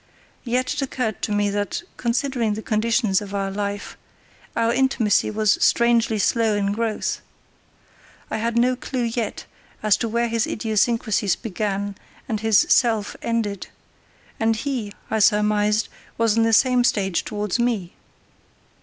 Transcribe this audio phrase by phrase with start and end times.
[0.43, 3.97] Yet it occurred to me that, considering the conditions of our life,
[4.55, 7.21] our intimacy was strangely slow in growth.
[8.31, 9.45] I had no clue yet
[9.83, 11.93] as to where his idiosyncrasies began
[12.27, 13.67] and his self ended,
[14.39, 15.87] and he, I surmised,
[16.17, 17.93] was in the same stage towards me.